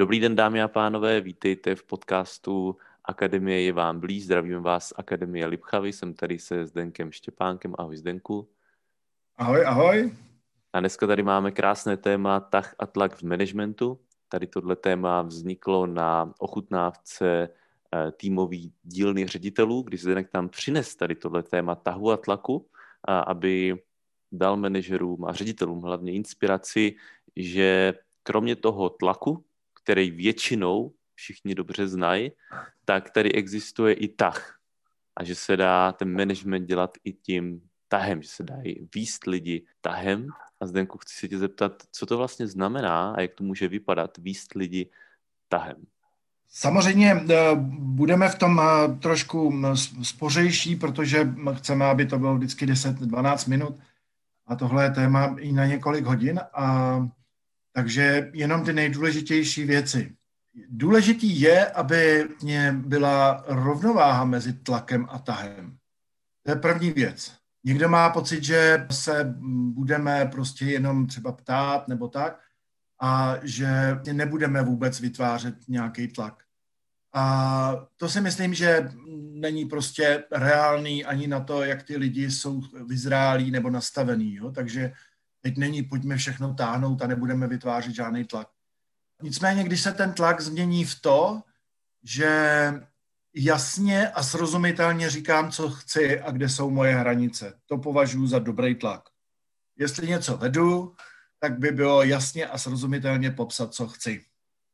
[0.00, 4.24] Dobrý den, dámy a pánové, vítejte v podcastu Akademie je vám blíž.
[4.24, 7.74] Zdravím vás z Akademie Lipchavy, jsem tady se Zdenkem Štěpánkem.
[7.78, 8.48] Ahoj Zdenku.
[9.36, 10.12] Ahoj, ahoj.
[10.72, 14.00] A dneska tady máme krásné téma tah a tlak v managementu.
[14.28, 21.14] Tady tohle téma vzniklo na ochutnávce eh, týmový dílny ředitelů, kdy Zdenek tam přines tady
[21.14, 22.66] tohle téma tahu a tlaku,
[23.26, 23.82] aby
[24.32, 26.96] dal manažerům a ředitelům hlavně inspiraci,
[27.36, 29.44] že kromě toho tlaku,
[29.90, 32.30] který většinou všichni dobře znají,
[32.84, 34.58] tak tady existuje i tah.
[35.16, 39.66] A že se dá ten management dělat i tím tahem, že se dají výst lidi
[39.80, 40.26] tahem.
[40.60, 44.18] A Zdenku, chci se tě zeptat, co to vlastně znamená a jak to může vypadat
[44.18, 44.90] výst lidi
[45.48, 45.76] tahem.
[46.48, 47.34] Samozřejmě eh,
[47.78, 49.62] budeme v tom eh, trošku
[50.02, 53.78] spořejší, protože chceme, aby to bylo vždycky 10-12 minut
[54.46, 56.40] a tohle je téma i na několik hodin.
[56.54, 56.96] A
[57.72, 60.16] takže jenom ty nejdůležitější věci.
[60.68, 65.76] Důležitý je, aby mě byla rovnováha mezi tlakem a tahem.
[66.42, 67.32] To je první věc.
[67.64, 69.34] Někdo má pocit, že se
[69.72, 72.40] budeme prostě jenom třeba ptát nebo tak
[73.00, 73.68] a že
[74.12, 76.42] nebudeme vůbec vytvářet nějaký tlak.
[77.14, 78.90] A to si myslím, že
[79.32, 84.34] není prostě reálný ani na to, jak ty lidi jsou vyzrálí nebo nastavený.
[84.34, 84.50] Jo?
[84.50, 84.92] Takže
[85.40, 88.48] teď není, pojďme všechno táhnout a nebudeme vytvářet žádný tlak.
[89.22, 91.42] Nicméně, když se ten tlak změní v to,
[92.02, 92.72] že
[93.34, 98.74] jasně a srozumitelně říkám, co chci a kde jsou moje hranice, to považuji za dobrý
[98.74, 99.02] tlak.
[99.76, 100.94] Jestli něco vedu,
[101.40, 104.24] tak by bylo jasně a srozumitelně popsat, co chci.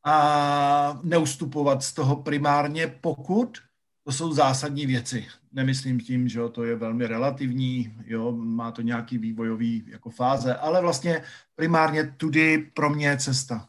[0.04, 3.58] A neustupovat z toho primárně, pokud
[4.04, 5.26] to jsou zásadní věci.
[5.56, 10.80] Nemyslím tím, že to je velmi relativní, jo, má to nějaký vývojový jako fáze, ale
[10.80, 11.22] vlastně
[11.54, 13.68] primárně tudy pro mě je cesta.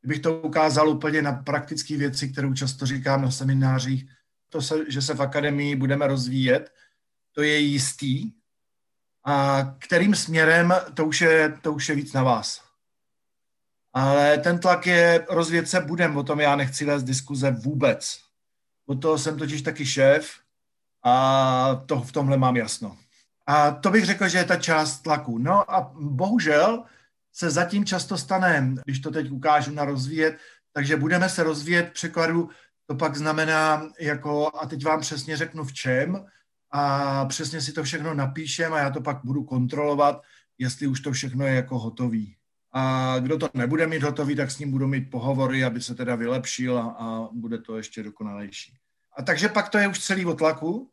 [0.00, 4.06] Kdybych to ukázal úplně na praktické věci, kterou často říkám na seminářích,
[4.48, 6.72] to, se, že se v akademii budeme rozvíjet,
[7.32, 8.32] to je jistý.
[9.24, 12.62] A kterým směrem, to už je, to už je víc na vás.
[13.92, 18.26] Ale ten tlak je, rozvěd se budem, o tom já nechci vést diskuze vůbec
[18.86, 20.30] od toho jsem totiž taky šéf
[21.06, 22.96] a to v tomhle mám jasno.
[23.46, 25.38] A to bych řekl, že je ta část tlaku.
[25.38, 26.84] No a bohužel
[27.32, 30.38] se zatím často stane, když to teď ukážu na rozvíjet,
[30.72, 32.48] takže budeme se rozvíjet překladu,
[32.86, 36.26] to pak znamená, jako, a teď vám přesně řeknu v čem,
[36.70, 40.22] a přesně si to všechno napíšem a já to pak budu kontrolovat,
[40.58, 42.36] jestli už to všechno je jako hotový.
[42.72, 46.14] A kdo to nebude mít hotový, tak s ním budu mít pohovory, aby se teda
[46.14, 48.72] vylepšil a, a bude to ještě dokonalejší.
[49.16, 50.90] A takže pak to je už celý o tlaku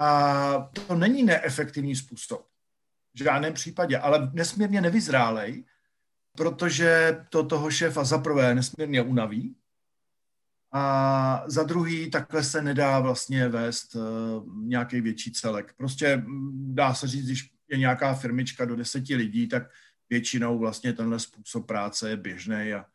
[0.00, 2.46] a to není neefektivní způsob.
[3.14, 5.64] V žádném případě, ale nesmírně nevyzrálej,
[6.36, 9.56] protože to toho šéfa za prvé nesmírně unaví
[10.72, 14.02] a za druhý takhle se nedá vlastně vést uh,
[14.66, 15.74] nějaký větší celek.
[15.76, 19.62] Prostě mm, dá se říct, když je nějaká firmička do deseti lidí, tak
[20.10, 22.86] většinou vlastně tenhle způsob práce je běžný a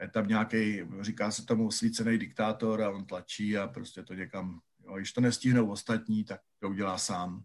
[0.00, 4.60] je tam nějaký, říká se tomu osvícený diktátor a on tlačí a prostě to někam,
[4.92, 7.42] jo, když to nestihnou ostatní, tak to udělá sám.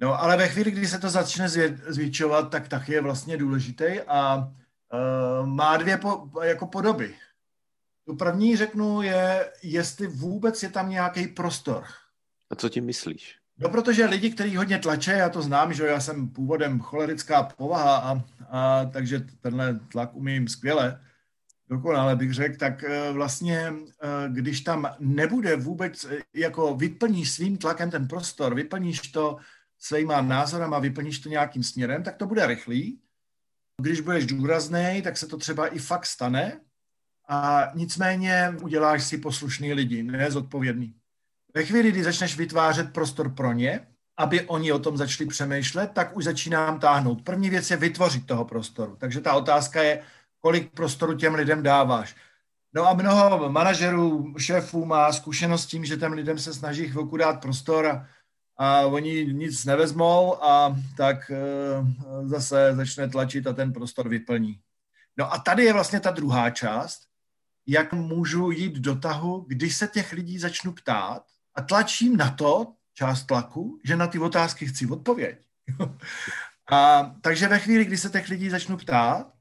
[0.00, 1.48] No ale ve chvíli, kdy se to začne
[1.88, 7.14] zvětšovat, tak tak je vlastně důležitý a uh, má dvě po, jako podoby.
[8.04, 11.84] Tu první řeknu je, jestli vůbec je tam nějaký prostor.
[12.50, 13.36] A co tím myslíš?
[13.58, 17.96] No, protože lidi, kteří hodně tlačí, já to znám, že já jsem původem cholerická povaha,
[17.96, 21.00] a, a takže tenhle tlak umím skvěle,
[21.68, 23.72] dokonale bych řekl, tak e, vlastně, e,
[24.28, 29.36] když tam nebude vůbec, e, jako vyplníš svým tlakem ten prostor, vyplníš to
[29.78, 33.00] svýma názorama, vyplníš to nějakým směrem, tak to bude rychlý.
[33.80, 36.60] Když budeš důrazný, tak se to třeba i fakt stane
[37.28, 40.94] a nicméně uděláš si poslušný lidi, ne zodpovědný.
[41.54, 43.86] Ve chvíli, kdy začneš vytvářet prostor pro ně,
[44.16, 47.22] aby oni o tom začali přemýšlet, tak už začínám táhnout.
[47.22, 48.96] První věc je vytvořit toho prostoru.
[48.96, 50.02] Takže ta otázka je,
[50.42, 52.16] kolik prostoru těm lidem dáváš.
[52.74, 57.16] No a mnoho manažerů, šéfů má zkušenost s tím, že těm lidem se snaží chvilku
[57.16, 58.06] dát prostor a,
[58.56, 61.38] a oni nic nevezmou a tak e,
[62.22, 64.60] zase začne tlačit a ten prostor vyplní.
[65.16, 67.00] No a tady je vlastně ta druhá část,
[67.66, 71.22] jak můžu jít do tahu, když se těch lidí začnu ptát
[71.54, 75.38] a tlačím na to, část tlaku, že na ty otázky chci odpověď.
[76.72, 79.31] a, takže ve chvíli, kdy se těch lidí začnu ptát,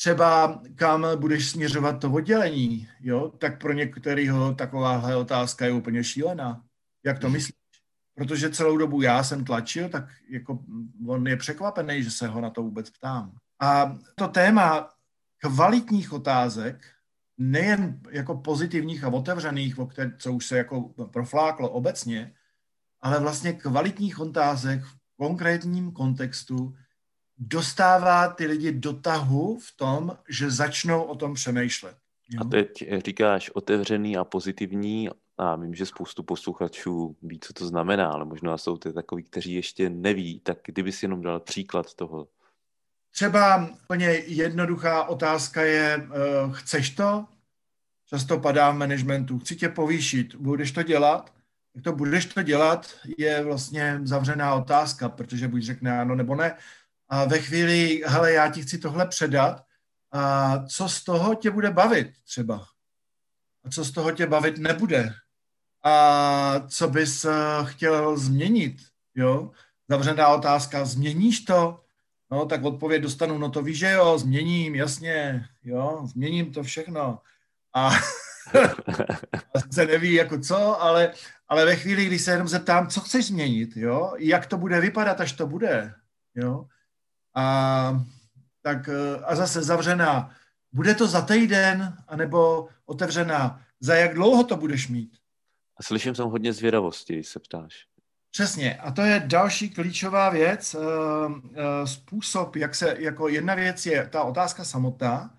[0.00, 6.62] třeba kam budeš směřovat to oddělení, jo, tak pro některého takováhle otázka je úplně šílená.
[7.04, 7.56] Jak to myslíš?
[8.14, 10.58] Protože celou dobu já jsem tlačil, tak jako
[11.06, 13.32] on je překvapený, že se ho na to vůbec ptám.
[13.62, 14.88] A to téma
[15.38, 16.86] kvalitních otázek
[17.38, 20.80] nejen jako pozitivních a otevřených, o které, co už se jako
[21.12, 22.34] profláklo obecně,
[23.00, 26.74] ale vlastně kvalitních otázek v konkrétním kontextu
[27.40, 31.96] dostává ty lidi do tahu v tom, že začnou o tom přemýšlet.
[32.28, 32.40] Jo?
[32.40, 32.70] A teď
[33.04, 35.08] říkáš otevřený a pozitivní
[35.38, 39.52] a vím, že spoustu posluchačů ví, co to znamená, ale možná jsou ty takový, kteří
[39.52, 42.28] ještě neví, tak kdyby si jenom dal příklad toho.
[43.10, 46.08] Třeba úplně jednoduchá otázka je,
[46.46, 47.24] uh, chceš to?
[48.06, 51.32] Často padá v managementu, chci tě povýšit, budeš to dělat?
[51.74, 56.56] Jak to budeš to dělat, je vlastně zavřená otázka, protože buď řekne ano nebo ne.
[57.10, 59.62] A ve chvíli, hele, já ti chci tohle předat,
[60.12, 62.66] a co z toho tě bude bavit třeba?
[63.64, 65.12] A co z toho tě bavit nebude?
[65.84, 67.34] A co bys eh,
[67.64, 68.76] chtěl změnit?
[69.14, 69.50] Jo?
[69.88, 71.80] Zavřená otázka, změníš to?
[72.30, 77.18] No, tak odpověď dostanu, no to víš, že jo, změním, jasně, jo, změním to všechno.
[77.74, 77.90] A
[79.70, 81.12] se neví jako co, ale,
[81.48, 85.20] ale ve chvíli, kdy se jenom zeptám, co chceš změnit, jo, jak to bude vypadat,
[85.20, 85.94] až to bude,
[86.34, 86.66] jo,
[87.34, 88.04] a,
[88.62, 90.30] tak, eh, a zase zavřená,
[90.72, 95.16] bude to za týden, anebo otevřená, za jak dlouho to budeš mít?
[95.76, 97.86] A slyším tam hodně zvědavosti, když se ptáš.
[98.30, 98.76] Přesně.
[98.76, 100.74] A to je další klíčová věc.
[100.74, 100.78] Eh,
[101.54, 105.38] eh, způsob, jak se, jako jedna věc je ta otázka samotná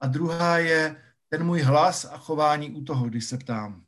[0.00, 0.96] a druhá je
[1.28, 3.84] ten můj hlas a chování u toho, když se ptám.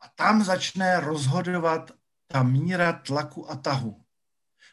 [0.00, 1.90] A tam začne rozhodovat
[2.26, 4.01] ta míra tlaku a tahu.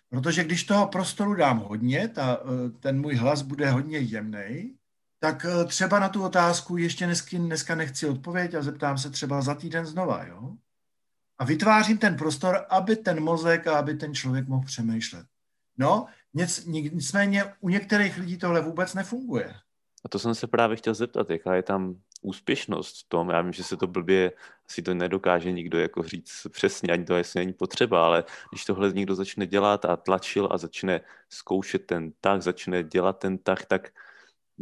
[0.09, 4.75] Protože když toho prostoru dám hodně, ta, eh, ten můj hlas bude hodně jemný,
[5.19, 9.55] tak třeba na tu otázku ještě dneska, dneska nechci odpověď a zeptám se třeba za
[9.55, 10.55] týden znova, jo?
[11.39, 15.25] a vytvářím ten prostor, aby ten mozek a aby ten člověk mohl přemýšlet.
[15.77, 19.53] No, nic, nicméně u některých lidí tohle vůbec nefunguje.
[20.05, 23.29] A to jsem se právě chtěl zeptat, jaká je tam úspěšnost v tom.
[23.29, 24.31] Já vím, že se to blbě,
[24.69, 28.91] asi to nedokáže nikdo jako říct přesně, ani to asi není potřeba, ale když tohle
[28.93, 33.89] někdo začne dělat a tlačil a začne zkoušet ten tak, začne dělat ten tak, tak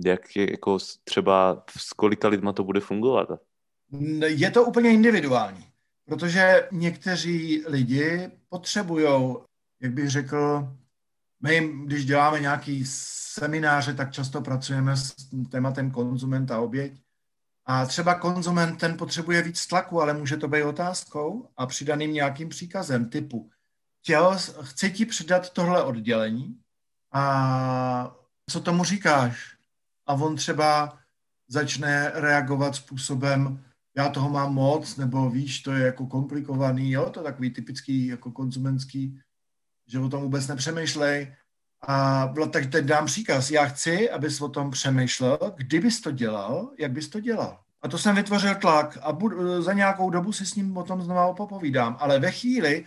[0.06, 3.28] jak je, jako třeba s kolika lidma to bude fungovat?
[4.26, 5.66] Je to úplně individuální.
[6.06, 9.06] Protože někteří lidi potřebují,
[9.82, 10.68] jak bych řekl,
[11.44, 15.16] my, když děláme nějaký semináře, tak často pracujeme s
[15.52, 17.07] tématem konzument a oběť.
[17.70, 22.50] A třeba konzument ten potřebuje víc tlaku, ale může to být otázkou a přidaným nějakým
[22.50, 23.50] příkazem typu
[24.08, 26.60] chtěl, chci ti přidat tohle oddělení
[27.12, 28.16] a
[28.50, 29.58] co tomu říkáš?
[30.06, 31.00] A on třeba
[31.48, 33.64] začne reagovat způsobem,
[33.98, 38.08] já toho mám moc, nebo víš, to je jako komplikovaný, jo, to je takový typický
[38.08, 39.20] jako konzumentský,
[39.88, 41.36] že o tom vůbec nepřemýšlej.
[41.82, 46.92] A tak teď dám příkaz, já chci, abys o tom přemýšlel, kdybys to dělal, jak
[46.92, 47.60] bys to dělal.
[47.82, 51.02] A to jsem vytvořil tlak a budu, za nějakou dobu si s ním o tom
[51.02, 51.98] znova popovídám.
[52.00, 52.86] Ale ve chvíli,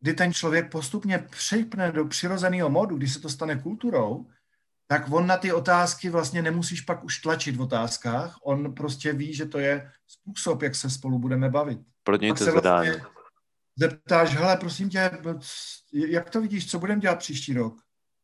[0.00, 4.26] kdy ten člověk postupně přejpne do přirozeného modu, kdy se to stane kulturou,
[4.86, 9.34] tak on na ty otázky vlastně nemusíš pak už tlačit v otázkách, on prostě ví,
[9.34, 11.78] že to je způsob, jak se spolu budeme bavit.
[12.02, 12.88] Pro něj to zadání.
[12.88, 13.10] Vlastně
[13.76, 15.10] zeptáš, hele, prosím tě,
[15.92, 17.74] jak to vidíš, co budeme dělat příští rok?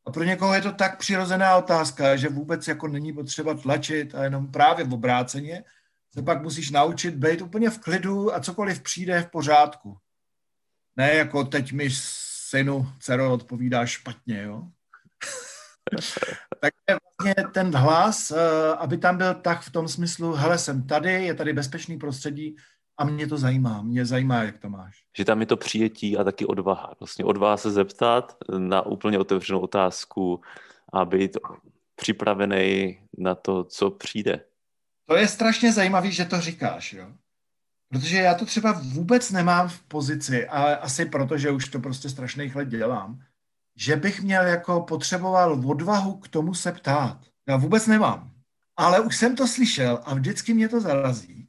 [0.06, 4.24] A pro někoho je to tak přirozená otázka, že vůbec jako není potřeba tlačit a
[4.24, 5.64] jenom právě v obráceně
[6.12, 9.96] se pak musíš naučit být úplně v klidu a cokoliv přijde v pořádku.
[10.96, 11.88] Ne jako teď mi
[12.50, 14.62] synu, dcero, odpovídá špatně, jo?
[16.60, 21.24] Takže vlastně ten hlas, eh, aby tam byl tak v tom smyslu, hele, jsem tady,
[21.24, 22.56] je tady bezpečný prostředí
[22.98, 25.04] a mě to zajímá, mě zajímá, jak to máš.
[25.16, 26.94] Že tam je to přijetí a taky odvaha.
[27.00, 30.40] Vlastně odvaha se zeptat na úplně otevřenou otázku
[30.92, 31.36] a být
[31.94, 34.40] připravený na to, co přijde.
[35.06, 37.12] To je strašně zajímavý, že to říkáš, jo?
[37.88, 42.08] Protože já to třeba vůbec nemám v pozici, ale asi proto, že už to prostě
[42.08, 43.20] strašných let dělám
[43.76, 47.20] že bych měl jako potřeboval odvahu k tomu se ptát.
[47.48, 48.32] Já vůbec nemám.
[48.76, 51.48] Ale už jsem to slyšel a vždycky mě to zarazí.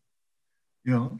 [0.86, 1.18] Jo?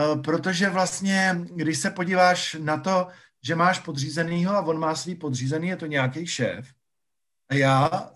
[0.00, 3.08] E, protože vlastně, když se podíváš na to,
[3.42, 6.72] že máš podřízenýho a on má svý podřízený, je to nějaký šéf.
[7.48, 8.10] A já,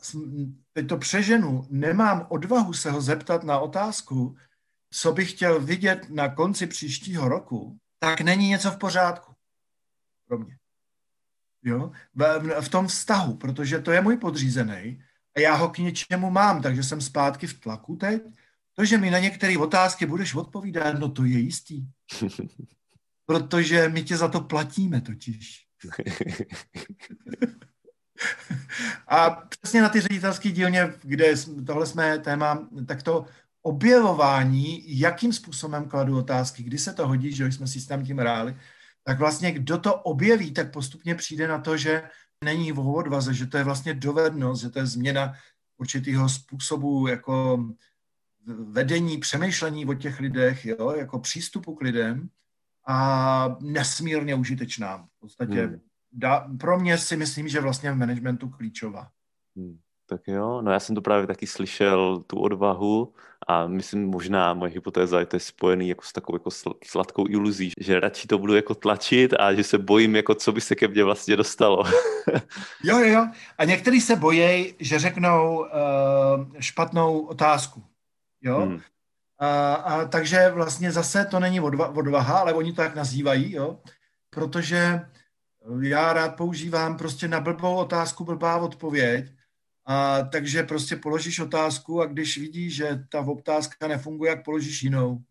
[0.72, 4.36] teď to přeženu, nemám odvahu se ho zeptat na otázku,
[4.90, 9.32] co bych chtěl vidět na konci příštího roku, tak není něco v pořádku
[10.28, 10.56] pro mě
[11.64, 15.02] jo, v, v tom vztahu, protože to je můj podřízený
[15.36, 18.22] a já ho k něčemu mám, takže jsem zpátky v tlaku teď.
[18.74, 21.86] To, že mi na některé otázky budeš odpovídat, no to je jistý.
[23.26, 25.66] Protože my tě za to platíme totiž.
[29.08, 31.34] a přesně na ty ředitelské dílně, kde
[31.66, 33.26] tohle jsme téma, tak to
[33.62, 38.56] objevování, jakým způsobem kladu otázky, kdy se to hodí, že jsme si tam tím hráli,
[39.04, 42.02] tak vlastně kdo to objeví, tak postupně přijde na to, že
[42.44, 45.32] není v odvaze, že to je vlastně dovednost, že to je změna
[45.78, 47.64] určitého způsobu jako
[48.46, 52.28] vedení, přemýšlení o těch lidech, jo, jako přístupu k lidem
[52.86, 55.08] a nesmírně užitečná.
[55.16, 55.80] V podstatě hmm.
[56.12, 59.08] da, pro mě si myslím, že vlastně v managementu klíčová.
[59.56, 59.78] Hmm.
[60.08, 63.14] Tak jo, no já jsem to právě taky slyšel, tu odvahu
[63.48, 66.50] a myslím možná moje hypotéza je to je spojený jako s takovou jako
[66.84, 70.60] sladkou iluzí, že radši to budu jako tlačit a že se bojím, jako co by
[70.60, 71.84] se ke mně vlastně dostalo.
[72.84, 73.28] jo, jo, jo.
[73.58, 75.66] A někteří se bojí, že řeknou uh,
[76.58, 77.82] špatnou otázku.
[78.44, 78.60] Jo?
[78.60, 78.80] Hmm.
[79.38, 83.78] A, a takže vlastně zase to není odva, odvaha, ale oni to tak nazývají, jo?
[84.30, 85.00] protože
[85.80, 89.32] já rád používám prostě na blbou otázku blbá odpověď,
[89.86, 95.22] a takže prostě položíš otázku a když vidíš, že ta otázka nefunguje, jak položíš jinou.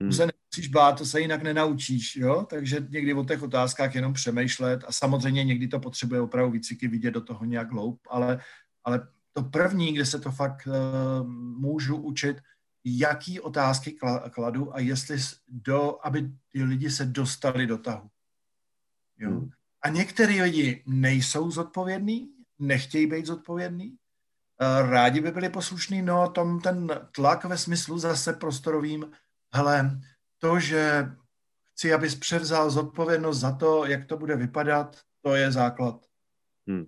[0.00, 0.10] Hmm.
[0.10, 2.46] To se nemusíš bát, to se jinak nenaučíš, jo?
[2.50, 7.10] Takže někdy o těch otázkách jenom přemýšlet a samozřejmě někdy to potřebuje opravdu výcviky vidět
[7.10, 8.40] do toho nějak hloub, ale,
[8.84, 11.26] ale to první, kde se to fakt uh,
[11.58, 12.36] můžu učit,
[12.84, 13.96] jaký otázky
[14.30, 18.10] kladu a jestli do, aby ty lidi se dostali do tahu.
[19.18, 19.30] Jo?
[19.30, 19.50] Hmm.
[19.82, 22.28] A některý lidi nejsou zodpovědní,
[22.58, 23.96] nechtějí být zodpovědní,
[24.60, 29.10] eh, rádi by byli poslušní, no tom ten tlak ve smyslu zase prostorovým,
[29.54, 30.00] hele,
[30.38, 31.12] to, že
[31.72, 36.06] chci, abys převzal zodpovědnost za to, jak to bude vypadat, to je základ.
[36.68, 36.86] Hmm.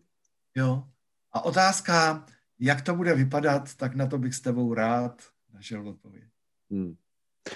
[0.55, 0.89] Jo.
[1.33, 2.27] A otázka,
[2.61, 5.23] jak to bude vypadat, tak na to bych s tebou rád
[5.55, 6.25] našel odpověď.
[6.71, 6.97] Hmm.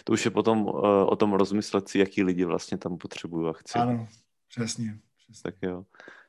[0.04, 3.52] To už je potom uh, o tom rozmyslet si, jaký lidi vlastně tam potřebují a
[3.52, 3.78] chci.
[3.78, 4.06] Ano,
[4.48, 4.98] přesně.
[5.16, 5.42] přesně.
[5.42, 5.84] Tak jo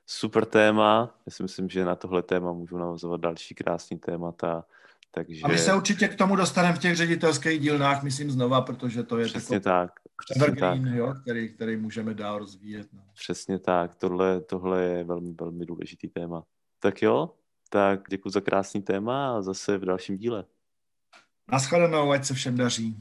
[0.05, 1.19] super téma.
[1.25, 4.65] Já si myslím, že na tohle téma můžu navazovat další krásný témata.
[5.11, 5.41] Takže...
[5.43, 9.17] A my se určitě k tomu dostaneme v těch ředitelských dílnách, myslím znova, protože to
[9.17, 9.91] je Přesně tak.
[10.25, 10.79] Přesně tak.
[10.93, 12.87] Jo, který, který můžeme dál rozvíjet.
[12.93, 13.03] No.
[13.13, 13.95] Přesně tak.
[13.95, 16.43] Tohle, tohle je velmi, velmi důležitý téma.
[16.79, 17.33] Tak jo,
[17.73, 20.45] tak děkuji za krásný téma a zase v dalším díle.
[21.51, 22.97] Naschledanou, ať se všem daří.